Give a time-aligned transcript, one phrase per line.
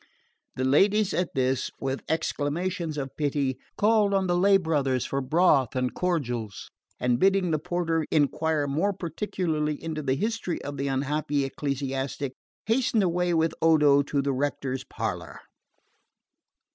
[0.55, 5.75] The ladies at this, with exclamations of pity, called on the lay brothers for broth
[5.75, 11.45] and cordials, and bidding the porter enquire more particularly into the history of the unhappy
[11.45, 12.33] ecclesiastic,
[12.65, 15.39] hastened away with Odo to the rector's parlour.